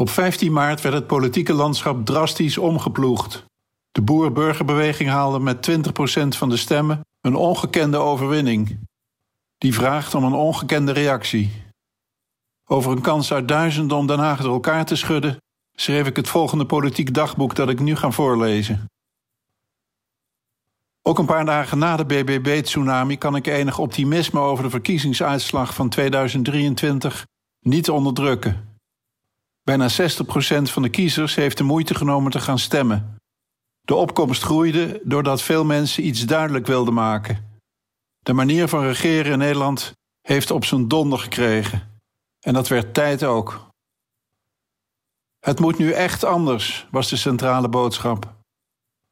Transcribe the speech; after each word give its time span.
Op 0.00 0.10
15 0.10 0.52
maart 0.52 0.80
werd 0.80 0.94
het 0.94 1.06
politieke 1.06 1.52
landschap 1.52 2.04
drastisch 2.04 2.58
omgeploegd. 2.58 3.44
De 3.90 4.02
boer-burgerbeweging 4.02 5.08
haalde 5.08 5.38
met 5.38 5.70
20% 5.70 5.72
van 6.28 6.48
de 6.48 6.56
stemmen 6.56 7.00
een 7.20 7.34
ongekende 7.34 7.96
overwinning. 7.96 8.78
Die 9.56 9.74
vraagt 9.74 10.14
om 10.14 10.24
een 10.24 10.32
ongekende 10.32 10.92
reactie. 10.92 11.50
Over 12.64 12.92
een 12.92 13.00
kans 13.00 13.32
uit 13.32 13.48
duizenden 13.48 13.96
om 13.96 14.06
Den 14.06 14.18
Haag 14.18 14.40
door 14.40 14.52
elkaar 14.52 14.84
te 14.84 14.96
schudden, 14.96 15.36
schreef 15.74 16.06
ik 16.06 16.16
het 16.16 16.28
volgende 16.28 16.66
politiek 16.66 17.14
dagboek 17.14 17.54
dat 17.54 17.68
ik 17.68 17.80
nu 17.80 17.96
ga 17.96 18.10
voorlezen. 18.10 18.84
Ook 21.02 21.18
een 21.18 21.26
paar 21.26 21.44
dagen 21.44 21.78
na 21.78 21.96
de 21.96 22.04
BBB-tsunami 22.04 23.18
kan 23.18 23.36
ik 23.36 23.46
enig 23.46 23.78
optimisme 23.78 24.40
over 24.40 24.64
de 24.64 24.70
verkiezingsuitslag 24.70 25.74
van 25.74 25.88
2023 25.88 27.26
niet 27.60 27.90
onderdrukken. 27.90 28.67
Bijna 29.68 29.88
60% 29.90 29.92
van 30.62 30.82
de 30.82 30.88
kiezers 30.88 31.34
heeft 31.34 31.56
de 31.56 31.64
moeite 31.64 31.94
genomen 31.94 32.30
te 32.30 32.40
gaan 32.40 32.58
stemmen. 32.58 33.16
De 33.80 33.94
opkomst 33.94 34.42
groeide 34.42 35.00
doordat 35.04 35.42
veel 35.42 35.64
mensen 35.64 36.06
iets 36.06 36.26
duidelijk 36.26 36.66
wilden 36.66 36.94
maken. 36.94 37.60
De 38.18 38.32
manier 38.32 38.68
van 38.68 38.82
regeren 38.82 39.32
in 39.32 39.38
Nederland 39.38 39.92
heeft 40.20 40.50
op 40.50 40.64
zijn 40.64 40.88
donder 40.88 41.18
gekregen. 41.18 42.00
En 42.40 42.54
dat 42.54 42.68
werd 42.68 42.94
tijd 42.94 43.24
ook. 43.24 43.66
Het 45.38 45.60
moet 45.60 45.78
nu 45.78 45.92
echt 45.92 46.24
anders, 46.24 46.86
was 46.90 47.08
de 47.08 47.16
centrale 47.16 47.68
boodschap. 47.68 48.34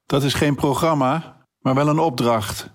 Dat 0.04 0.22
is 0.22 0.34
geen 0.34 0.54
programma, 0.54 1.42
maar 1.58 1.74
wel 1.74 1.88
een 1.88 1.98
opdracht. 1.98 2.70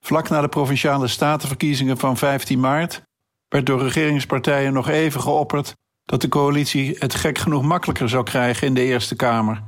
Vlak 0.00 0.28
na 0.28 0.40
de 0.40 0.48
provinciale 0.48 1.08
statenverkiezingen 1.08 1.98
van 1.98 2.16
15 2.16 2.60
maart 2.60 3.02
werd 3.48 3.66
door 3.66 3.82
regeringspartijen 3.82 4.72
nog 4.72 4.88
even 4.88 5.20
geopperd 5.20 5.76
dat 6.08 6.20
de 6.20 6.28
coalitie 6.28 6.96
het 6.98 7.14
gek 7.14 7.38
genoeg 7.38 7.62
makkelijker 7.62 8.08
zou 8.08 8.24
krijgen 8.24 8.66
in 8.66 8.74
de 8.74 8.84
Eerste 8.84 9.16
Kamer. 9.16 9.62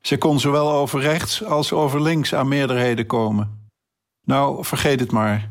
Ze 0.00 0.18
kon 0.18 0.40
zowel 0.40 0.72
over 0.72 1.00
rechts 1.00 1.44
als 1.44 1.72
over 1.72 2.02
links 2.02 2.34
aan 2.34 2.48
meerderheden 2.48 3.06
komen. 3.06 3.70
Nou, 4.24 4.64
vergeet 4.64 5.00
het 5.00 5.12
maar. 5.12 5.50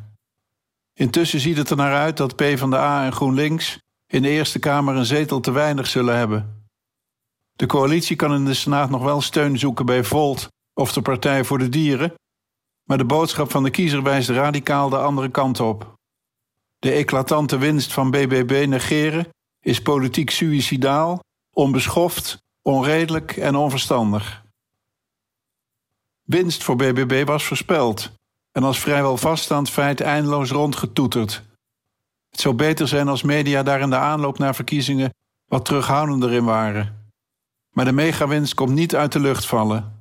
Intussen 0.93 1.39
ziet 1.39 1.57
het 1.57 1.69
er 1.69 1.75
naar 1.75 1.95
uit 1.95 2.17
dat 2.17 2.35
PvdA 2.35 3.05
en 3.05 3.11
GroenLinks 3.11 3.79
in 4.07 4.21
de 4.21 4.29
Eerste 4.29 4.59
Kamer 4.59 4.95
een 4.95 5.05
zetel 5.05 5.39
te 5.39 5.51
weinig 5.51 5.88
zullen 5.88 6.17
hebben. 6.17 6.69
De 7.53 7.66
coalitie 7.66 8.16
kan 8.16 8.33
in 8.33 8.45
de 8.45 8.53
Senaat 8.53 8.89
nog 8.89 9.03
wel 9.03 9.21
steun 9.21 9.59
zoeken 9.59 9.85
bij 9.85 10.03
Volt 10.03 10.47
of 10.73 10.94
de 10.94 11.01
Partij 11.01 11.44
voor 11.44 11.57
de 11.57 11.69
Dieren, 11.69 12.13
maar 12.83 12.97
de 12.97 13.05
boodschap 13.05 13.51
van 13.51 13.63
de 13.63 13.69
kiezer 13.69 14.03
wijst 14.03 14.29
radicaal 14.29 14.89
de 14.89 14.97
andere 14.97 15.29
kant 15.29 15.59
op. 15.59 15.94
De 16.79 16.91
eclatante 16.91 17.57
winst 17.57 17.94
van 17.94 18.11
BBB 18.11 18.66
negeren 18.67 19.27
is 19.61 19.81
politiek 19.81 20.29
suïcidaal, 20.29 21.23
onbeschoft, 21.53 22.43
onredelijk 22.61 23.37
en 23.37 23.55
onverstandig. 23.55 24.43
Winst 26.21 26.63
voor 26.63 26.75
BBB 26.75 27.25
was 27.25 27.43
voorspeld 27.45 28.11
en 28.51 28.63
als 28.63 28.79
vrijwel 28.79 29.17
vaststaand 29.17 29.69
feit 29.69 30.01
eindeloos 30.01 30.49
rondgetoeterd. 30.49 31.43
Het 32.29 32.39
zou 32.39 32.55
beter 32.55 32.87
zijn 32.87 33.07
als 33.07 33.21
media 33.21 33.63
daar 33.63 33.81
in 33.81 33.89
de 33.89 33.95
aanloop 33.95 34.37
naar 34.37 34.55
verkiezingen 34.55 35.13
wat 35.45 35.65
terughoudender 35.65 36.31
in 36.31 36.43
waren. 36.43 37.11
Maar 37.69 37.85
de 37.85 37.91
megawinst 37.91 38.53
komt 38.53 38.71
niet 38.71 38.95
uit 38.95 39.11
de 39.11 39.19
lucht 39.19 39.45
vallen. 39.45 39.99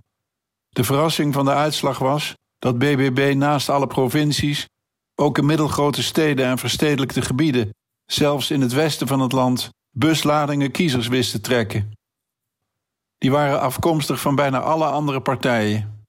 De 0.69 0.85
verrassing 0.85 1.35
van 1.35 1.45
de 1.45 1.55
uitslag 1.55 1.99
was 1.99 2.35
dat 2.59 2.79
BBB 2.79 3.35
naast 3.37 3.69
alle 3.69 3.87
provincies 3.87 4.69
ook 5.15 5.39
in 5.39 5.47
middelgrote 5.47 6.03
steden 6.03 6.47
en 6.47 6.59
verstedelijkte 6.59 7.23
gebieden, 7.23 7.75
zelfs 8.13 8.51
in 8.51 8.61
het 8.61 8.73
westen 8.73 9.07
van 9.07 9.21
het 9.21 9.33
land, 9.33 9.71
busladingen 9.91 10.71
kiezers 10.71 11.09
wist 11.09 11.31
te 11.31 11.41
trekken. 11.41 11.91
Die 13.19 13.31
waren 13.31 13.61
afkomstig 13.61 14.21
van 14.21 14.35
bijna 14.35 14.61
alle 14.61 14.85
andere 14.85 15.21
partijen. 15.21 16.07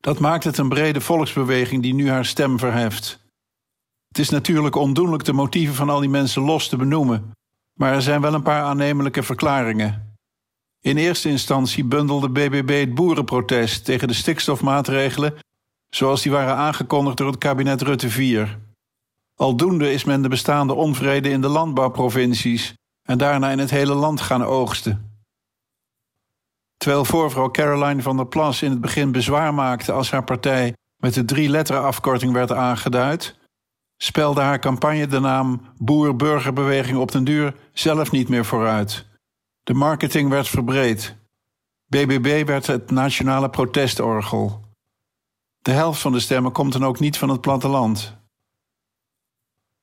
Dat 0.00 0.18
maakt 0.18 0.44
het 0.44 0.58
een 0.58 0.68
brede 0.68 1.00
volksbeweging 1.00 1.82
die 1.82 1.94
nu 1.94 2.10
haar 2.10 2.24
stem 2.24 2.58
verheft. 2.58 3.22
Het 4.08 4.18
is 4.18 4.28
natuurlijk 4.28 4.74
ondoenlijk 4.74 5.24
de 5.24 5.32
motieven 5.32 5.74
van 5.74 5.90
al 5.90 6.00
die 6.00 6.08
mensen 6.08 6.42
los 6.42 6.68
te 6.68 6.76
benoemen, 6.76 7.30
maar 7.72 7.92
er 7.92 8.02
zijn 8.02 8.20
wel 8.20 8.34
een 8.34 8.42
paar 8.42 8.62
aannemelijke 8.62 9.22
verklaringen. 9.22 10.16
In 10.80 10.96
eerste 10.96 11.28
instantie 11.28 11.84
bundelde 11.84 12.30
BBB 12.30 12.80
het 12.80 12.94
boerenprotest 12.94 13.84
tegen 13.84 14.08
de 14.08 14.14
stikstofmaatregelen 14.14 15.34
zoals 15.90 16.22
die 16.22 16.32
waren 16.32 16.56
aangekondigd 16.56 17.16
door 17.16 17.26
het 17.26 17.38
kabinet 17.38 17.82
Rutte 17.82 18.10
4. 18.10 18.58
Aldoende 19.34 19.92
is 19.92 20.04
men 20.04 20.22
de 20.22 20.28
bestaande 20.28 20.74
onvrede 20.74 21.28
in 21.28 21.40
de 21.40 21.48
landbouwprovincies 21.48 22.74
en 23.02 23.18
daarna 23.18 23.50
in 23.50 23.58
het 23.58 23.70
hele 23.70 23.94
land 23.94 24.20
gaan 24.20 24.44
oogsten. 24.44 25.12
Terwijl 26.76 27.04
voorvrouw 27.04 27.50
Caroline 27.50 28.02
van 28.02 28.16
der 28.16 28.26
Plas 28.26 28.62
in 28.62 28.70
het 28.70 28.80
begin 28.80 29.12
bezwaar 29.12 29.54
maakte 29.54 29.92
als 29.92 30.10
haar 30.10 30.24
partij 30.24 30.74
met 30.96 31.14
de 31.14 31.24
drie 31.24 31.48
letteren 31.48 31.82
afkorting 31.82 32.32
werd 32.32 32.52
aangeduid, 32.52 33.38
spelde 33.96 34.40
haar 34.40 34.58
campagne 34.58 35.06
de 35.06 35.20
naam 35.20 35.60
Boer-Burgerbeweging 35.78 36.98
op 36.98 37.12
den 37.12 37.24
duur 37.24 37.56
zelf 37.72 38.10
niet 38.10 38.28
meer 38.28 38.44
vooruit. 38.44 39.06
De 39.62 39.74
marketing 39.74 40.28
werd 40.28 40.48
verbreed. 40.48 41.16
BBB 41.86 42.46
werd 42.46 42.66
het 42.66 42.90
nationale 42.90 43.50
protestorgel. 43.50 44.60
De 45.58 45.70
helft 45.70 46.00
van 46.00 46.12
de 46.12 46.20
stemmen 46.20 46.52
komt 46.52 46.72
dan 46.72 46.84
ook 46.84 47.00
niet 47.00 47.18
van 47.18 47.28
het 47.28 47.40
platteland. 47.40 48.16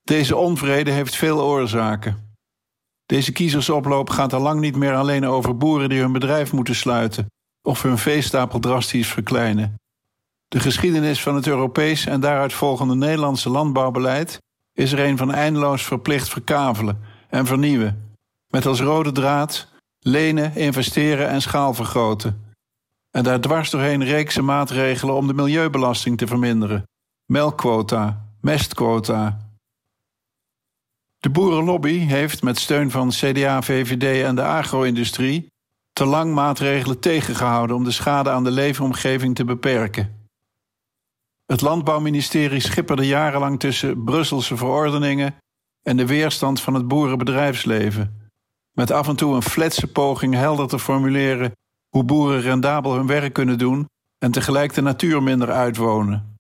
Deze 0.03 0.35
onvrede 0.35 0.91
heeft 0.91 1.16
veel 1.16 1.41
oorzaken. 1.41 2.35
Deze 3.06 3.31
kiezersoploop 3.31 4.09
gaat 4.09 4.34
al 4.34 4.41
lang 4.41 4.59
niet 4.59 4.75
meer 4.75 4.95
alleen 4.95 5.25
over 5.25 5.57
boeren 5.57 5.89
die 5.89 6.00
hun 6.00 6.12
bedrijf 6.12 6.51
moeten 6.51 6.75
sluiten 6.75 7.25
of 7.62 7.81
hun 7.81 7.97
veestapel 7.97 8.59
drastisch 8.59 9.07
verkleinen. 9.07 9.75
De 10.47 10.59
geschiedenis 10.59 11.22
van 11.22 11.35
het 11.35 11.47
Europees 11.47 12.06
en 12.06 12.19
daaruit 12.19 12.53
volgende 12.53 12.95
Nederlandse 12.95 13.50
landbouwbeleid 13.50 14.41
is 14.73 14.91
er 14.91 15.00
een 15.00 15.17
van 15.17 15.34
eindeloos 15.34 15.84
verplicht 15.84 16.29
verkavelen 16.29 17.00
en 17.29 17.45
vernieuwen, 17.45 18.18
met 18.47 18.66
als 18.66 18.81
rode 18.81 19.12
draad 19.12 19.68
lenen, 20.00 20.56
investeren 20.56 21.29
en 21.29 21.41
schaalvergroten. 21.41 22.53
En 23.12 23.23
daar 23.23 23.41
dwars 23.41 23.69
doorheen 23.69 24.03
reeksen 24.03 24.45
maatregelen 24.45 25.16
om 25.16 25.28
de 25.28 25.33
milieubelasting 25.33 26.18
te 26.18 26.28
verminderen. 26.28 26.83
Melkquota, 27.25 28.25
mestquota. 28.41 29.50
De 31.22 31.30
boerenlobby 31.30 31.98
heeft 32.00 32.44
met 32.44 32.58
steun 32.59 32.92
van 32.92 33.09
CDA, 33.09 33.62
VVD 33.62 34.24
en 34.24 34.36
de 34.36 34.44
agro-industrie 34.44 35.48
te 35.94 36.06
lang 36.06 36.34
maatregelen 36.34 37.00
tegengehouden 37.00 37.76
om 37.76 37.84
de 37.84 37.92
schade 37.92 38.30
aan 38.30 38.44
de 38.44 38.52
leefomgeving 38.52 39.36
te 39.36 39.46
beperken. 39.46 40.30
Het 41.46 41.62
Landbouwministerie 41.62 42.60
schipperde 42.60 43.08
jarenlang 43.08 43.60
tussen 43.60 44.04
Brusselse 44.04 44.58
verordeningen 44.58 45.36
en 45.81 45.98
de 45.98 46.06
weerstand 46.06 46.62
van 46.62 46.74
het 46.74 46.88
boerenbedrijfsleven, 46.88 48.30
met 48.72 48.92
af 48.92 49.08
en 49.08 49.16
toe 49.16 49.36
een 49.36 49.42
fletse 49.42 49.88
poging 49.88 50.34
helder 50.34 50.68
te 50.68 50.80
formuleren 50.80 51.52
hoe 51.90 52.04
boeren 52.04 52.42
rendabel 52.42 52.94
hun 52.94 53.08
werk 53.08 53.34
kunnen 53.34 53.58
doen 53.58 53.86
en 54.18 54.31
tegelijk 54.31 54.74
de 54.74 54.81
natuur 54.81 55.24
minder 55.24 55.52
uitwonen. 55.52 56.31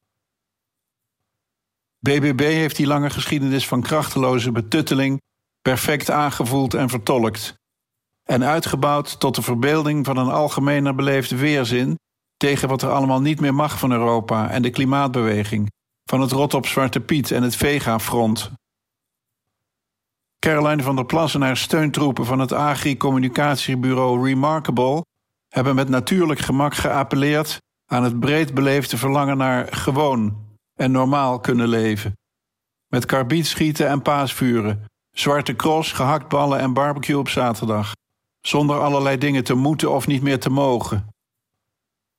BBB 2.01 2.41
heeft 2.41 2.75
die 2.75 2.87
lange 2.87 3.09
geschiedenis 3.09 3.67
van 3.67 3.81
krachteloze 3.81 4.51
betutteling 4.51 5.21
perfect 5.61 6.09
aangevoeld 6.09 6.73
en 6.73 6.89
vertolkt. 6.89 7.53
En 8.23 8.43
uitgebouwd 8.43 9.19
tot 9.19 9.35
de 9.35 9.41
verbeelding 9.41 10.05
van 10.05 10.17
een 10.17 10.29
algemener 10.29 10.95
beleefde 10.95 11.35
weerzin 11.35 11.99
tegen 12.37 12.67
wat 12.67 12.81
er 12.81 12.91
allemaal 12.91 13.21
niet 13.21 13.39
meer 13.39 13.53
mag 13.53 13.79
van 13.79 13.91
Europa 13.91 14.49
en 14.49 14.61
de 14.61 14.69
klimaatbeweging, 14.69 15.71
van 16.09 16.21
het 16.21 16.31
rot 16.31 16.53
op 16.53 16.65
Zwarte 16.65 16.99
Piet 16.99 17.31
en 17.31 17.43
het 17.43 17.55
Vega-front. 17.55 18.51
Caroline 20.39 20.83
van 20.83 20.95
der 20.95 21.05
Plas 21.05 21.35
en 21.35 21.41
haar 21.41 21.57
steuntroepen 21.57 22.25
van 22.25 22.39
het 22.39 22.53
agri-communicatiebureau 22.53 24.27
Remarkable 24.27 25.05
hebben 25.47 25.75
met 25.75 25.89
natuurlijk 25.89 26.39
gemak 26.39 26.75
geappelleerd 26.75 27.57
aan 27.85 28.03
het 28.03 28.19
breed 28.19 28.53
beleefde 28.53 28.97
verlangen 28.97 29.37
naar 29.37 29.67
gewoon 29.73 30.49
en 30.81 30.91
normaal 30.91 31.39
kunnen 31.39 31.67
leven. 31.67 32.17
Met 32.87 33.05
karbietschieten 33.05 33.87
en 33.87 34.01
paasvuren, 34.01 34.85
zwarte 35.11 35.55
cross, 35.55 35.91
gehaktballen 35.91 36.59
en 36.59 36.73
barbecue 36.73 37.17
op 37.17 37.29
zaterdag. 37.29 37.91
Zonder 38.41 38.79
allerlei 38.79 39.17
dingen 39.17 39.43
te 39.43 39.53
moeten 39.53 39.91
of 39.91 40.07
niet 40.07 40.21
meer 40.21 40.39
te 40.39 40.49
mogen. 40.49 41.07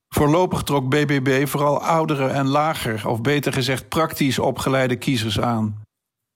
Voorlopig 0.08 0.62
trok 0.62 0.88
BBB 0.88 1.46
vooral 1.46 1.82
oudere 1.82 2.26
en 2.26 2.46
lager, 2.46 3.08
of 3.08 3.20
beter 3.20 3.52
gezegd 3.52 3.88
praktisch 3.88 4.38
opgeleide 4.38 4.96
kiezers 4.96 5.40
aan. 5.40 5.82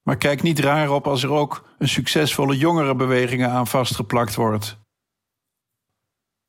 Maar 0.03 0.17
kijk 0.17 0.41
niet 0.41 0.59
raar 0.59 0.91
op 0.91 1.07
als 1.07 1.23
er 1.23 1.31
ook 1.31 1.63
een 1.77 1.89
succesvolle 1.89 2.57
jongere 2.57 2.95
bewegingen 2.95 3.49
aan 3.49 3.67
vastgeplakt 3.67 4.35
wordt. 4.35 4.77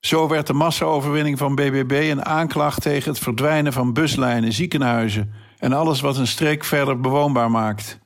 Zo 0.01 0.29
werd 0.29 0.47
de 0.47 0.53
massaoverwinning 0.53 1.39
van 1.39 1.55
BBB 1.55 2.09
een 2.11 2.25
aanklacht 2.25 2.83
tegen 2.83 3.11
het 3.11 3.21
verdwijnen 3.21 3.73
van 3.73 3.93
buslijnen, 3.93 4.53
ziekenhuizen 4.53 5.33
en 5.59 5.73
alles 5.73 6.01
wat 6.01 6.17
een 6.17 6.27
streek 6.27 6.65
verder 6.65 7.01
bewoonbaar 7.01 7.51
maakt. 7.51 7.99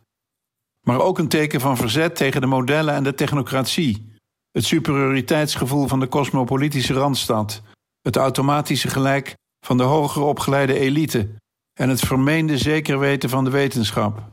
Maar 0.87 1.01
ook 1.01 1.19
een 1.19 1.29
teken 1.29 1.61
van 1.61 1.77
verzet 1.77 2.17
tegen 2.17 2.41
de 2.41 2.47
modellen 2.47 2.95
en 2.95 3.03
de 3.03 3.15
technocratie, 3.15 4.13
het 4.51 4.65
superioriteitsgevoel 4.65 5.87
van 5.89 6.01
de 6.01 6.09
cosmopolitische 6.09 6.95
randstad, 6.95 7.63
het 8.03 8.17
automatische 8.17 8.89
gelijk 8.89 9.35
van 9.67 9.77
de 9.77 9.83
hoger 9.83 10.23
opgeleide 10.23 10.79
elite 10.79 11.35
en 11.73 11.89
het 11.89 12.01
vermeende 12.01 12.59
zeker 12.59 12.99
weten 12.99 13.29
van 13.29 13.45
de 13.45 13.51
wetenschap. 13.51 14.31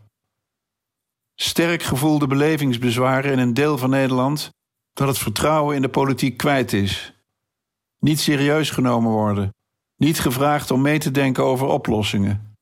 Sterk 1.35 1.83
gevoelde 1.83 2.27
belevingsbezwaren 2.27 3.31
in 3.31 3.39
een 3.39 3.53
deel 3.53 3.77
van 3.77 3.89
Nederland 3.89 4.49
dat 4.93 5.07
het 5.07 5.17
vertrouwen 5.17 5.75
in 5.75 5.81
de 5.81 5.89
politiek 5.89 6.37
kwijt 6.37 6.73
is. 6.73 7.18
Niet 7.99 8.19
serieus 8.19 8.69
genomen 8.69 9.11
worden, 9.11 9.53
niet 9.95 10.19
gevraagd 10.19 10.71
om 10.71 10.81
mee 10.81 10.99
te 10.99 11.11
denken 11.11 11.43
over 11.43 11.67
oplossingen. 11.67 12.55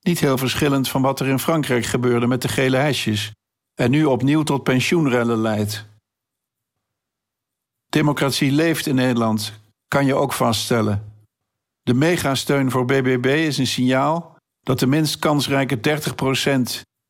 Niet 0.00 0.20
heel 0.20 0.38
verschillend 0.38 0.88
van 0.88 1.02
wat 1.02 1.20
er 1.20 1.26
in 1.26 1.38
Frankrijk 1.38 1.84
gebeurde 1.84 2.26
met 2.26 2.42
de 2.42 2.48
gele 2.48 2.76
hesjes 2.76 3.32
en 3.74 3.90
nu 3.90 4.04
opnieuw 4.04 4.42
tot 4.42 4.62
pensioenrellen 4.62 5.38
leidt. 5.38 5.86
Democratie 7.88 8.52
leeft 8.52 8.86
in 8.86 8.94
Nederland, 8.94 9.52
kan 9.88 10.06
je 10.06 10.14
ook 10.14 10.32
vaststellen. 10.32 11.12
De 11.82 11.94
megasteun 11.94 12.70
voor 12.70 12.84
BBB 12.84 13.26
is 13.26 13.58
een 13.58 13.66
signaal 13.66 14.36
dat 14.60 14.78
de 14.78 14.86
minst 14.86 15.18
kansrijke 15.18 15.76
30% 15.76 15.80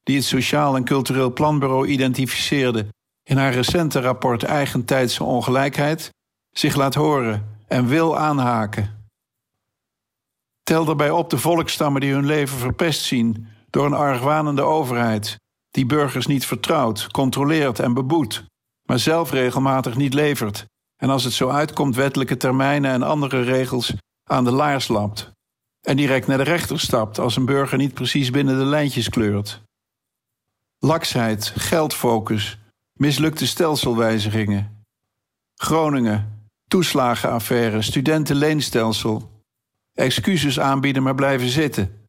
die 0.03 0.17
het 0.17 0.25
Sociaal 0.25 0.77
en 0.77 0.85
Cultureel 0.85 1.33
Planbureau 1.33 1.87
identificeerde 1.87 2.87
in 3.23 3.37
haar 3.37 3.53
recente 3.53 4.01
rapport 4.01 4.43
Eigentijdse 4.43 5.25
Ongelijkheid, 5.25 6.11
zich 6.59 6.75
laat 6.75 6.95
horen 6.95 7.59
en 7.69 7.87
wil 7.87 8.19
aanhaken. 8.19 9.09
Tel 10.63 10.85
daarbij 10.85 11.11
op 11.11 11.31
de 11.31 11.39
volkstammen 11.39 12.01
die 12.01 12.13
hun 12.13 12.27
leven 12.27 12.59
verpest 12.59 13.03
zien 13.03 13.47
door 13.71 13.87
een 13.87 13.93
argwanende 13.93 14.63
overheid, 14.63 15.37
die 15.71 15.87
burgers 15.87 16.27
niet 16.27 16.47
vertrouwt, 16.47 17.11
controleert 17.11 17.79
en 17.79 17.95
beboet, 17.95 18.45
maar 18.83 18.99
zelf 18.99 19.31
regelmatig 19.31 19.97
niet 19.97 20.15
levert 20.15 20.67
en 20.97 21.11
als 21.11 21.25
het 21.25 21.33
zo 21.33 21.49
uitkomt 21.49 21.95
wettelijke 21.95 22.37
termijnen 22.37 22.91
en 22.91 23.03
andere 23.03 23.43
regels 23.43 23.95
aan 24.25 24.45
de 24.45 24.51
laars 24.51 24.89
lapt 24.89 25.35
en 25.81 25.97
direct 25.97 26.27
naar 26.27 26.39
de 26.39 26.45
rechter 26.45 26.81
stapt 26.81 27.19
als 27.19 27.37
een 27.37 27.45
burger 27.45 27.79
niet 27.79 27.95
precies 27.95 28.31
binnen 28.31 28.59
de 28.59 28.65
lijntjes 28.65 29.09
kleurt. 29.09 29.63
Laksheid, 30.79 31.53
geldfocus, 31.57 32.59
mislukte 32.93 33.47
stelselwijzigingen. 33.47 34.85
Groningen, 35.55 36.36
toeslagenaffaire, 36.69 37.83
studentenleenstelsel. 37.83 39.31
Excuses 39.93 40.61
aanbieden 40.61 41.03
maar 41.03 41.15
blijven 41.15 41.49
zitten. 41.49 42.09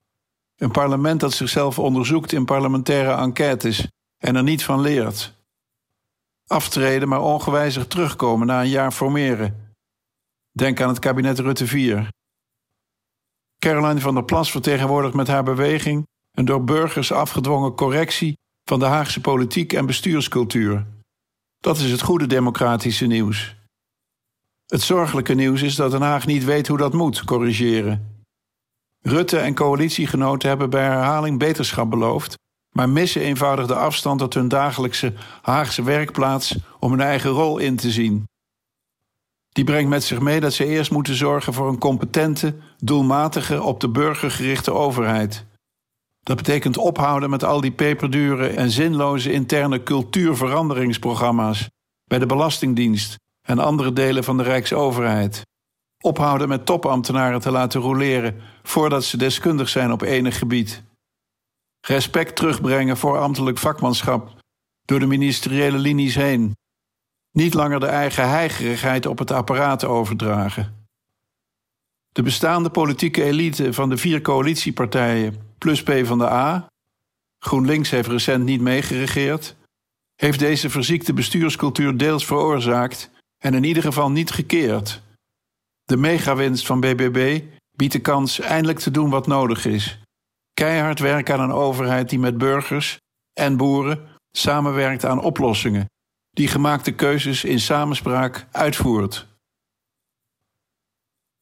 Een 0.55 0.71
parlement 0.71 1.19
dat 1.19 1.33
zichzelf 1.33 1.79
onderzoekt 1.79 2.31
in 2.31 2.45
parlementaire 2.45 3.11
enquêtes 3.11 3.87
en 4.17 4.35
er 4.35 4.43
niet 4.43 4.63
van 4.63 4.81
leert. 4.81 5.33
Aftreden 6.47 7.07
maar 7.07 7.21
ongewijzigd 7.21 7.89
terugkomen 7.89 8.47
na 8.47 8.61
een 8.61 8.69
jaar 8.69 8.91
formeren. 8.91 9.75
Denk 10.51 10.81
aan 10.81 10.89
het 10.89 10.99
kabinet 10.99 11.39
Rutte 11.39 11.67
4. 11.67 12.09
Caroline 13.59 13.99
van 13.99 14.13
der 14.13 14.23
Plas 14.23 14.51
vertegenwoordigt 14.51 15.13
met 15.13 15.27
haar 15.27 15.43
beweging 15.43 16.07
een 16.31 16.45
door 16.45 16.63
burgers 16.63 17.11
afgedwongen 17.11 17.75
correctie 17.75 18.37
van 18.63 18.79
de 18.79 18.85
Haagse 18.85 19.21
politiek 19.21 19.73
en 19.73 19.85
bestuurscultuur. 19.85 20.85
Dat 21.57 21.77
is 21.77 21.91
het 21.91 22.01
goede 22.01 22.27
democratische 22.27 23.05
nieuws. 23.05 23.56
Het 24.67 24.81
zorgelijke 24.81 25.33
nieuws 25.33 25.61
is 25.61 25.75
dat 25.75 25.91
Den 25.91 26.01
Haag 26.01 26.25
niet 26.25 26.43
weet 26.43 26.67
hoe 26.67 26.77
dat 26.77 26.93
moet 26.93 27.23
corrigeren. 27.23 28.25
Rutte 29.01 29.37
en 29.37 29.55
coalitiegenoten 29.55 30.49
hebben 30.49 30.69
bij 30.69 30.83
herhaling 30.83 31.39
beterschap 31.39 31.89
beloofd, 31.89 32.35
maar 32.75 32.89
missen 32.89 33.21
eenvoudig 33.21 33.67
de 33.67 33.75
afstand 33.75 34.19
tot 34.19 34.33
hun 34.33 34.47
dagelijkse 34.47 35.13
Haagse 35.41 35.83
werkplaats 35.83 36.57
om 36.79 36.91
hun 36.91 37.01
eigen 37.01 37.29
rol 37.29 37.57
in 37.57 37.75
te 37.75 37.91
zien. 37.91 38.25
Die 39.49 39.63
brengt 39.63 39.89
met 39.89 40.03
zich 40.03 40.19
mee 40.19 40.39
dat 40.39 40.53
ze 40.53 40.65
eerst 40.65 40.91
moeten 40.91 41.15
zorgen 41.15 41.53
voor 41.53 41.67
een 41.67 41.77
competente, 41.77 42.55
doelmatige, 42.77 43.63
op 43.63 43.79
de 43.79 43.89
burger 43.89 44.31
gerichte 44.31 44.71
overheid. 44.71 45.45
Dat 46.19 46.35
betekent 46.37 46.77
ophouden 46.77 47.29
met 47.29 47.43
al 47.43 47.61
die 47.61 47.71
peperdure 47.71 48.47
en 48.47 48.71
zinloze 48.71 49.31
interne 49.31 49.83
cultuurveranderingsprogramma's 49.83 51.69
bij 52.03 52.19
de 52.19 52.25
Belastingdienst 52.25 53.17
en 53.47 53.59
andere 53.59 53.93
delen 53.93 54.23
van 54.23 54.37
de 54.37 54.43
Rijksoverheid. 54.43 55.45
Ophouden 56.03 56.47
met 56.47 56.65
topambtenaren 56.65 57.39
te 57.39 57.51
laten 57.51 57.81
roleren 57.81 58.41
voordat 58.63 59.03
ze 59.03 59.17
deskundig 59.17 59.69
zijn 59.69 59.91
op 59.91 60.01
enig 60.01 60.37
gebied. 60.37 60.83
Respect 61.81 62.35
terugbrengen 62.35 62.97
voor 62.97 63.19
ambtelijk 63.19 63.57
vakmanschap 63.57 64.35
door 64.85 64.99
de 64.99 65.05
ministeriële 65.05 65.77
linies 65.77 66.15
heen. 66.15 66.55
Niet 67.31 67.53
langer 67.53 67.79
de 67.79 67.85
eigen 67.85 68.29
heigerigheid 68.29 69.05
op 69.05 69.17
het 69.17 69.31
apparaat 69.31 69.85
overdragen. 69.85 70.87
De 72.09 72.23
bestaande 72.23 72.69
politieke 72.69 73.23
elite 73.23 73.73
van 73.73 73.89
de 73.89 73.97
vier 73.97 74.21
coalitiepartijen 74.21 75.35
plus 75.57 75.83
P 75.83 75.91
van 76.03 76.17
de 76.17 76.29
A, 76.29 76.67
GroenLinks 77.39 77.89
heeft 77.89 78.09
recent 78.09 78.43
niet 78.43 78.61
meegeregeerd, 78.61 79.55
heeft 80.15 80.39
deze 80.39 80.69
verziekte 80.69 81.13
bestuurscultuur 81.13 81.97
deels 81.97 82.25
veroorzaakt 82.25 83.15
en 83.37 83.53
in 83.53 83.63
ieder 83.63 83.83
geval 83.83 84.11
niet 84.11 84.31
gekeerd. 84.31 85.01
De 85.83 85.97
megawinst 85.97 86.65
van 86.65 86.79
BBB 86.79 87.43
biedt 87.75 87.93
de 87.93 87.99
kans 87.99 88.39
eindelijk 88.39 88.79
te 88.79 88.91
doen 88.91 89.09
wat 89.09 89.27
nodig 89.27 89.65
is. 89.65 89.99
Keihard 90.53 90.99
werken 90.99 91.33
aan 91.33 91.49
een 91.49 91.55
overheid 91.55 92.09
die 92.09 92.19
met 92.19 92.37
burgers 92.37 92.97
en 93.33 93.57
boeren 93.57 94.07
samenwerkt 94.31 95.05
aan 95.05 95.21
oplossingen, 95.21 95.85
die 96.29 96.47
gemaakte 96.47 96.91
keuzes 96.91 97.43
in 97.43 97.59
samenspraak 97.59 98.47
uitvoert. 98.51 99.27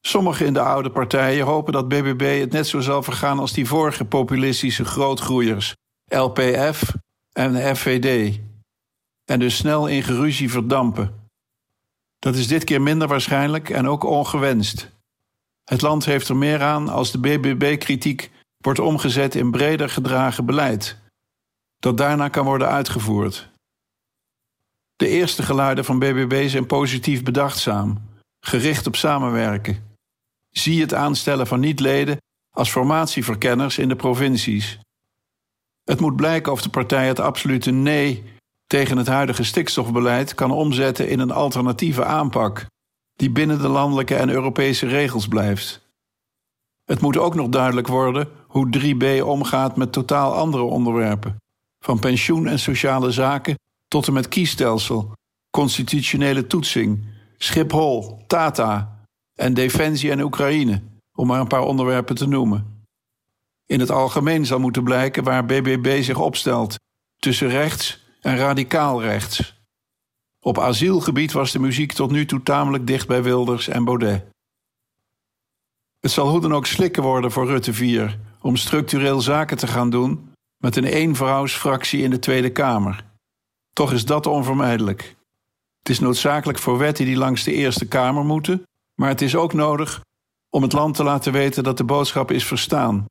Sommigen 0.02 0.46
in 0.46 0.54
de 0.54 0.60
oude 0.60 0.92
partijen 0.92 1.46
hopen 1.46 1.74
dat 1.74 1.88
BBB 1.88 2.40
het 2.40 2.52
net 2.52 2.68
zo 2.68 2.80
zal 2.80 3.04
vergaan 3.04 3.40
als 3.40 3.54
die 3.54 3.68
vorige 3.68 4.06
populistische 4.06 4.86
grootgroeiers, 4.86 5.76
LPF 6.06 6.96
en 7.32 7.76
FVD, 7.76 8.40
en 9.32 9.40
dus 9.40 9.56
snel 9.56 9.88
in 9.88 10.04
geruzie 10.04 10.52
verdampen. 10.52 11.25
Dat 12.26 12.36
is 12.36 12.48
dit 12.48 12.64
keer 12.64 12.82
minder 12.82 13.08
waarschijnlijk 13.08 13.70
en 13.70 13.88
ook 13.88 14.04
ongewenst. 14.04 14.92
Het 15.64 15.82
land 15.82 16.06
heeft 16.06 16.28
er 16.28 16.36
meer 16.36 16.62
aan 16.62 16.90
als 16.90 17.12
de 17.12 17.20
BBB-kritiek 17.20 18.32
wordt 18.58 18.80
omgezet 18.80 19.36
in 19.36 19.52
breder 19.52 19.90
gedragen 19.90 20.46
beleid, 20.46 20.98
dat 21.80 21.98
daarna 21.98 22.30
kan 22.30 22.46
worden 22.46 22.68
uitgevoerd. 22.68 23.50
De 24.96 25.08
eerste 25.08 25.44
geluiden 25.44 25.86
van 25.86 26.00
BBB 26.00 26.50
zijn 26.50 26.66
positief 26.66 27.24
bedachtzaam, 27.24 28.02
gericht 28.40 28.88
op 28.88 28.96
samenwerken. 28.96 29.98
Zie 30.50 30.82
het 30.82 30.94
aanstellen 30.94 31.48
van 31.48 31.60
niet-leden 31.60 32.18
als 32.56 32.72
formatieverkenners 32.72 33.78
in 33.78 33.90
de 33.90 33.96
provincies. 33.96 34.80
Het 35.84 36.00
moet 36.00 36.16
blijken 36.16 36.52
of 36.52 36.62
de 36.62 36.70
partij 36.70 37.08
het 37.08 37.20
absolute 37.20 37.72
nee 37.72 38.35
tegen 38.68 38.98
het 38.98 39.08
huidige 39.08 39.44
stikstofbeleid 39.44 40.34
kan 40.36 40.52
omzetten 40.52 41.10
in 41.10 41.20
een 41.20 41.32
alternatieve 41.32 42.04
aanpak, 42.04 42.66
die 43.14 43.30
binnen 43.30 43.62
de 43.62 43.68
landelijke 43.68 44.16
en 44.16 44.30
Europese 44.30 44.88
regels 44.88 45.28
blijft. 45.28 45.84
Het 46.84 47.02
moet 47.02 47.18
ook 47.18 47.36
nog 47.36 47.50
duidelijk 47.50 47.88
worden 47.88 48.28
hoe 48.48 48.70
3B 48.78 49.24
omgaat 49.24 49.76
met 49.76 49.92
totaal 49.92 50.34
andere 50.34 50.64
onderwerpen, 50.64 51.36
van 51.80 52.00
pensioen 52.00 52.48
en 52.48 52.60
sociale 52.60 53.12
zaken 53.12 53.56
tot 53.88 54.08
en 54.08 54.14
met 54.14 54.28
kiesstelsel, 54.28 55.14
constitutionele 55.50 56.48
toetsing, 56.48 57.06
Schiphol, 57.38 58.24
Tata, 58.28 59.04
en 59.36 59.54
defensie 59.54 60.12
en 60.12 60.22
Oekraïne, 60.22 60.82
om 61.18 61.28
maar 61.28 61.40
een 61.40 61.48
paar 61.48 61.64
onderwerpen 61.64 62.16
te 62.16 62.28
noemen. 62.28 62.84
In 63.66 63.80
het 63.80 63.92
algemeen 63.92 64.46
zal 64.46 64.60
moeten 64.60 64.84
blijken 64.84 65.24
waar 65.24 65.46
BBB 65.46 66.04
zich 66.04 66.20
opstelt 66.20 66.76
tussen 67.18 67.50
rechts 67.50 68.05
en 68.26 68.38
radicaal 68.38 69.02
rechts. 69.02 69.62
Op 70.40 70.60
asielgebied 70.60 71.32
was 71.32 71.52
de 71.52 71.60
muziek 71.60 71.92
tot 71.92 72.12
nu 72.12 72.26
toe 72.26 72.44
tamelijk 72.44 72.88
dicht 72.88 73.08
bij 73.08 73.24
Wilders 73.24 73.68
en 73.68 73.84
Baudet. 73.84 74.26
Het 76.00 76.12
zal 76.12 76.30
hoe 76.30 76.42
dan 76.42 76.54
ook 76.54 76.66
slikken 76.66 77.04
worden 77.04 77.32
voor 77.32 77.46
Rutte 77.46 77.74
4 77.74 78.20
om 78.42 78.56
structureel 78.56 79.22
zaken 79.22 79.58
te 79.58 79.68
gaan 79.68 79.90
doen 79.90 80.32
met 80.58 80.76
een 80.76 80.86
eenvrouwsfractie 80.86 82.02
in 82.02 82.10
de 82.10 82.20
Tweede 82.20 82.52
Kamer. 82.52 83.06
Toch 83.74 83.92
is 83.92 84.06
dat 84.06 84.26
onvermijdelijk. 84.26 85.16
Het 85.80 85.90
is 85.90 86.00
noodzakelijk 86.00 86.60
voor 86.60 86.78
wetten 86.78 87.06
die 87.06 87.18
langs 87.18 87.44
de 87.44 87.54
Eerste 87.54 87.88
Kamer 87.88 88.26
moeten 88.26 88.66
maar 88.96 89.10
het 89.10 89.22
is 89.22 89.36
ook 89.36 89.54
nodig 89.54 90.02
om 90.50 90.62
het 90.62 90.74
land 90.74 90.96
te 90.96 91.04
laten 91.04 91.32
weten 91.32 91.64
dat 91.64 91.78
de 91.78 91.84
boodschap 91.84 92.32
is 92.32 92.46
verstaan. 92.46 93.06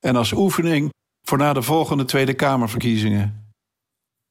En 0.00 0.16
als 0.16 0.32
oefening 0.32 0.92
voor 1.22 1.38
na 1.38 1.52
de 1.52 1.62
volgende 1.62 2.04
Tweede 2.04 2.34
Kamerverkiezingen. 2.34 3.43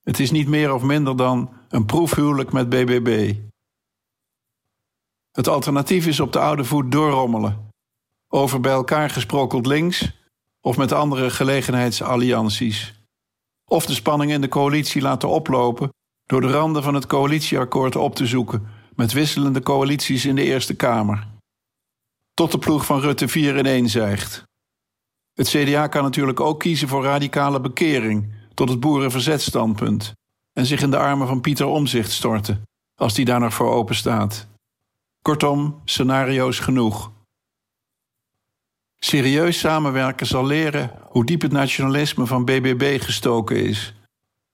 Het 0.04 0.20
is 0.20 0.32
niet 0.32 0.48
meer 0.48 0.74
of 0.74 0.84
minder 0.84 1.18
dan 1.18 1.54
een 1.70 1.86
proefhuwelijk 1.86 2.52
met 2.52 2.70
BBB. 2.70 3.36
Het 5.32 5.48
alternatief 5.48 6.08
is 6.08 6.20
op 6.20 6.34
de 6.34 6.40
oude 6.40 6.64
voet 6.64 6.92
doorrommelen. 6.92 7.70
Over 8.28 8.60
bij 8.60 8.72
elkaar 8.72 9.10
gesprokkeld 9.10 9.66
links 9.66 10.12
of 10.62 10.78
met 10.78 10.92
andere 10.92 11.30
gelegenheidsallianties. 11.30 12.94
Of 13.66 13.86
de 13.86 13.94
spanning 13.94 14.32
in 14.32 14.42
de 14.42 14.48
coalitie 14.48 15.02
laten 15.02 15.30
oplopen 15.30 15.90
door 16.26 16.42
de 16.42 16.52
randen 16.52 16.84
van 16.84 16.94
het 16.94 17.06
coalitieakkoord 17.06 17.96
op 17.96 18.16
te 18.16 18.26
zoeken 18.26 18.68
met 18.96 19.12
wisselende 19.12 19.62
coalities 19.62 20.26
in 20.26 20.36
de 20.36 20.44
Eerste 20.44 20.76
Kamer. 20.76 21.28
Tot 22.34 22.52
de 22.52 22.58
ploeg 22.58 22.86
van 22.86 23.00
Rutte 23.00 23.28
4 23.28 23.56
in 23.56 23.66
één 23.66 23.90
zeigt. 23.90 24.44
Het 25.34 25.48
CDA 25.48 25.88
kan 25.88 26.04
natuurlijk 26.04 26.40
ook 26.40 26.60
kiezen 26.60 26.88
voor 26.88 27.04
radicale 27.04 27.62
bekering 27.62 28.34
tot 28.54 28.70
het 28.70 28.80
boerenverzetstandpunt 28.80 30.14
en 30.54 30.66
zich 30.66 30.82
in 30.82 30.92
de 30.92 30.98
armen 30.98 31.28
van 31.28 31.42
Pieter 31.42 31.66
Omzicht 31.66 32.12
storten, 32.12 32.62
als 32.96 33.14
die 33.14 33.26
daar 33.26 33.40
nog 33.40 33.54
voor 33.54 33.72
open 33.72 33.96
staat. 33.96 34.48
Kortom, 35.22 35.82
scenario's 35.86 36.60
genoeg. 36.60 37.12
Serieus 39.00 39.60
samenwerken 39.60 40.28
zal 40.28 40.46
leren 40.46 40.92
hoe 41.10 41.26
diep 41.26 41.42
het 41.42 41.52
nationalisme 41.52 42.26
van 42.26 42.46
BBB 42.46 43.02
gestoken 43.02 43.66
is. 43.66 43.94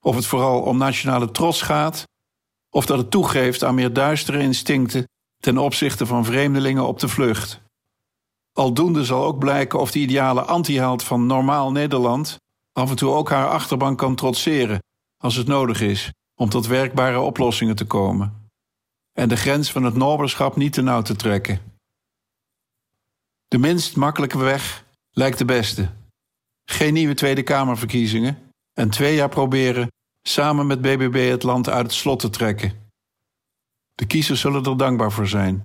Of 0.00 0.14
het 0.14 0.26
vooral 0.26 0.60
om 0.60 0.76
nationale 0.76 1.30
trots 1.30 1.62
gaat, 1.62 2.08
of 2.70 2.86
dat 2.86 2.98
het 2.98 3.10
toegeeft 3.10 3.64
aan 3.64 3.74
meer 3.74 3.92
duistere 3.92 4.38
instincten 4.38 5.08
ten 5.40 5.58
opzichte 5.58 6.06
van 6.06 6.24
vreemdelingen 6.24 6.86
op 6.86 6.98
de 6.98 7.08
vlucht. 7.08 7.60
Aldoende 8.52 9.04
zal 9.04 9.24
ook 9.24 9.38
blijken 9.38 9.80
of 9.80 9.90
de 9.90 9.98
ideale 9.98 10.42
antiheld 10.42 11.02
van 11.02 11.26
normaal 11.26 11.72
Nederland 11.72 12.38
af 12.72 12.90
en 12.90 12.96
toe 12.96 13.10
ook 13.10 13.30
haar 13.30 13.48
achterban 13.48 13.96
kan 13.96 14.14
trotseren 14.14 14.82
als 15.16 15.34
het 15.34 15.46
nodig 15.46 15.80
is 15.80 16.12
om 16.34 16.48
tot 16.48 16.66
werkbare 16.66 17.20
oplossingen 17.20 17.76
te 17.76 17.84
komen. 17.84 18.48
En 19.12 19.28
de 19.28 19.36
grens 19.36 19.72
van 19.72 19.84
het 19.84 19.94
noberschap 19.94 20.56
niet 20.56 20.72
te 20.72 20.82
nauw 20.82 21.02
te 21.02 21.16
trekken. 21.16 21.60
De 23.48 23.58
minst 23.58 23.96
makkelijke 23.96 24.38
weg 24.38 24.84
lijkt 25.10 25.38
de 25.38 25.44
beste. 25.44 25.90
Geen 26.64 26.92
nieuwe 26.92 27.14
Tweede 27.14 27.42
Kamerverkiezingen 27.42 28.52
en 28.72 28.90
twee 28.90 29.14
jaar 29.14 29.28
proberen 29.28 29.88
samen 30.22 30.66
met 30.66 30.80
BBB 30.80 31.28
het 31.30 31.42
land 31.42 31.68
uit 31.68 31.82
het 31.82 31.92
slot 31.92 32.18
te 32.18 32.30
trekken. 32.30 32.88
De 33.94 34.06
kiezers 34.06 34.40
zullen 34.40 34.64
er 34.64 34.76
dankbaar 34.76 35.12
voor 35.12 35.28
zijn. 35.28 35.62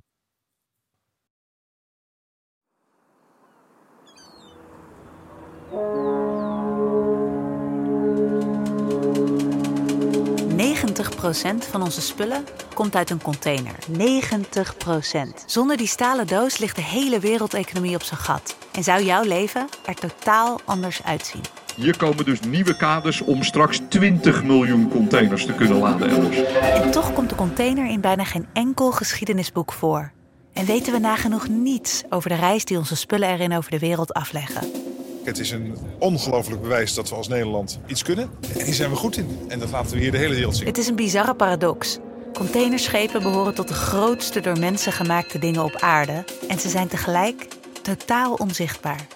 Van 11.68 11.82
onze 11.82 12.00
spullen 12.00 12.44
komt 12.74 12.96
uit 12.96 13.10
een 13.10 13.22
container. 13.22 13.74
90% 13.90 15.44
Zonder 15.46 15.76
die 15.76 15.86
stalen 15.86 16.26
doos 16.26 16.58
ligt 16.58 16.76
de 16.76 16.82
hele 16.82 17.20
wereldeconomie 17.20 17.94
op 17.94 18.02
zijn 18.02 18.20
gat. 18.20 18.56
En 18.72 18.82
zou 18.84 19.02
jouw 19.02 19.22
leven 19.22 19.66
er 19.84 19.94
totaal 19.94 20.60
anders 20.64 21.02
uitzien. 21.02 21.40
Hier 21.76 21.96
komen 21.96 22.24
dus 22.24 22.40
nieuwe 22.40 22.76
kaders 22.76 23.20
om 23.20 23.42
straks 23.42 23.80
20 23.88 24.44
miljoen 24.44 24.88
containers 24.88 25.46
te 25.46 25.54
kunnen 25.54 25.78
laden 25.78 26.08
elders. 26.08 26.42
En 26.82 26.90
toch 26.90 27.12
komt 27.12 27.28
de 27.28 27.34
container 27.34 27.90
in 27.90 28.00
bijna 28.00 28.24
geen 28.24 28.46
enkel 28.52 28.92
geschiedenisboek 28.92 29.72
voor. 29.72 30.12
En 30.52 30.66
weten 30.66 30.92
we 30.92 30.98
nagenoeg 30.98 31.48
niets 31.48 32.02
over 32.08 32.28
de 32.28 32.36
reis 32.36 32.64
die 32.64 32.78
onze 32.78 32.96
spullen 32.96 33.28
erin 33.28 33.56
over 33.56 33.70
de 33.70 33.78
wereld 33.78 34.12
afleggen. 34.12 34.85
Het 35.26 35.38
is 35.38 35.50
een 35.50 35.76
ongelooflijk 35.98 36.62
bewijs 36.62 36.94
dat 36.94 37.08
we 37.08 37.14
als 37.14 37.28
Nederland 37.28 37.78
iets 37.86 38.02
kunnen. 38.02 38.30
En 38.58 38.64
hier 38.64 38.74
zijn 38.74 38.90
we 38.90 38.96
goed 38.96 39.16
in. 39.16 39.38
En 39.48 39.58
dat 39.58 39.70
laten 39.70 39.92
we 39.92 39.98
hier 39.98 40.10
de 40.10 40.16
hele 40.16 40.34
wereld 40.34 40.56
zien. 40.56 40.66
Het 40.66 40.78
is 40.78 40.88
een 40.88 40.96
bizarre 40.96 41.34
paradox. 41.34 41.98
Containerschepen 42.32 43.22
behoren 43.22 43.54
tot 43.54 43.68
de 43.68 43.74
grootste 43.74 44.40
door 44.40 44.58
mensen 44.58 44.92
gemaakte 44.92 45.38
dingen 45.38 45.64
op 45.64 45.76
aarde. 45.80 46.24
En 46.48 46.58
ze 46.58 46.68
zijn 46.68 46.88
tegelijk 46.88 47.48
totaal 47.82 48.34
onzichtbaar. 48.34 49.06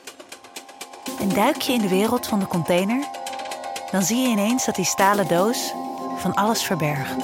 En 1.21 1.29
duik 1.29 1.61
je 1.61 1.73
in 1.73 1.81
de 1.81 1.89
wereld 1.89 2.27
van 2.27 2.39
de 2.39 2.47
container, 2.47 3.05
dan 3.91 4.03
zie 4.03 4.19
je 4.19 4.29
ineens 4.29 4.65
dat 4.65 4.75
die 4.75 4.85
stalen 4.85 5.29
doos 5.29 5.73
van 6.17 6.35
alles 6.35 6.63
verbergt. 6.63 7.17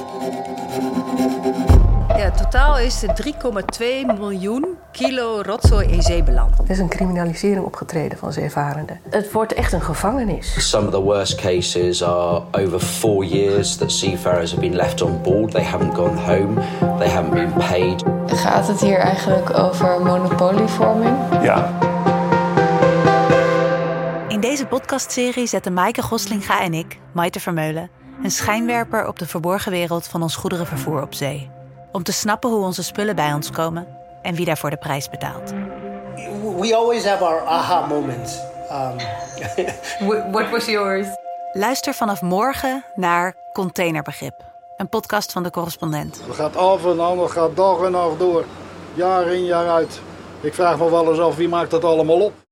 Ja, 2.17 2.31
totaal 2.31 2.79
is 2.79 3.03
er 3.03 3.15
3,2 3.23 4.19
miljoen 4.19 4.77
kilo 4.93 5.41
rotzooi 5.43 5.87
in 5.87 6.03
zee 6.03 6.23
beland. 6.23 6.59
Er 6.59 6.71
is 6.71 6.79
een 6.79 6.89
criminalisering 6.89 7.65
opgetreden 7.65 8.19
van 8.19 8.33
zeevarenden. 8.33 9.01
Het 9.11 9.33
wordt 9.33 9.53
echt 9.53 9.73
een 9.73 9.83
gevangenis. 9.83 10.71
Some 10.71 10.87
of 10.87 10.93
the 10.93 11.01
worst 11.01 11.35
cases 11.35 12.03
are 12.05 12.43
over 12.53 12.81
four 12.81 13.25
years 13.25 13.77
that 13.77 13.93
seafarers 13.93 14.51
have 14.51 14.61
been 14.61 14.77
left 14.77 15.03
on 15.03 15.23
board. 15.23 15.51
They 15.51 15.65
haven't 15.65 15.95
gone 15.95 16.21
home. 16.21 16.55
They 16.99 17.09
haven't 17.09 17.35
been 17.35 17.53
paid. 17.53 18.05
Gaat 18.27 18.69
het 18.69 18.81
hier 18.81 18.99
eigenlijk 18.99 19.59
over 19.59 20.01
monopolievorming? 20.03 21.17
Ja. 21.43 21.79
In 24.29 24.41
deze 24.41 24.67
podcastserie 24.67 25.47
zetten 25.47 25.73
Maaike 25.73 26.03
Goslinga 26.03 26.61
en 26.61 26.75
ik, 26.75 26.99
Maite 27.13 27.41
Vermeulen, 27.41 27.91
een 28.23 28.31
schijnwerper 28.31 29.07
op 29.07 29.19
de 29.19 29.27
verborgen 29.27 29.73
wereld 29.73 30.07
van 30.07 30.23
ons 30.23 30.37
goederenvervoer 30.37 31.03
op 31.03 31.15
zee. 31.15 31.56
Om 31.97 32.03
te 32.03 32.13
snappen 32.13 32.51
hoe 32.51 32.65
onze 32.65 32.83
spullen 32.83 33.17
bij 33.17 33.33
ons 33.33 33.51
komen 33.51 33.87
en 34.23 34.35
wie 34.35 34.45
daarvoor 34.45 34.71
de 34.71 34.77
prijs 34.77 35.09
betaalt. 35.09 35.51
We 36.59 36.75
always 36.75 37.05
have 37.05 37.25
our 37.25 37.41
aha 37.47 37.87
moments. 37.87 38.39
Um... 38.71 38.97
What 40.33 40.51
was 40.51 40.67
yours? 40.67 41.07
Luister 41.53 41.95
vanaf 41.95 42.23
morgen 42.23 42.85
naar 42.95 43.37
Containerbegrip, 43.53 44.35
een 44.77 44.89
podcast 44.89 45.33
van 45.33 45.43
de 45.43 45.51
correspondent. 45.51 46.21
Het 46.27 46.35
gaat 46.35 46.57
af 46.57 46.85
en 46.85 47.01
aan, 47.01 47.19
het 47.19 47.31
gaat 47.31 47.57
dag 47.57 47.83
en 47.83 47.93
nacht 47.93 48.19
door. 48.19 48.45
Jaar 48.95 49.27
in, 49.27 49.45
jaar 49.45 49.69
uit. 49.69 50.01
Ik 50.41 50.55
vraag 50.55 50.79
me 50.79 50.91
wel 50.91 51.11
eens 51.11 51.21
af 51.21 51.37
wie 51.37 51.49
maakt 51.49 51.71
dat 51.71 51.85
allemaal 51.85 52.21
op. 52.21 52.46